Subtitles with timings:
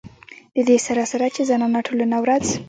[0.55, 2.45] د دې سره سره چې زنانه ټوله ورځ